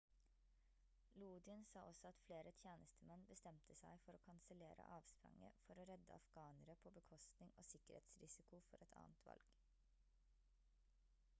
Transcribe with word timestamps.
lodin 1.15 1.63
sa 1.71 1.81
også 1.89 2.07
at 2.11 2.21
flere 2.25 2.53
tjenestemenn 2.61 3.25
bestemte 3.31 3.75
seg 3.81 3.99
for 4.05 4.17
å 4.17 4.21
kansellere 4.29 4.85
avspranget 4.95 5.59
for 5.67 5.81
å 5.83 5.85
redde 5.91 6.15
afghanere 6.17 6.77
på 6.85 6.93
bekostning 6.95 7.53
og 7.63 7.67
sikkerhetsrisiko 7.69 8.63
for 8.71 8.87
et 8.87 8.97
annet 9.03 9.29
valg 9.29 9.53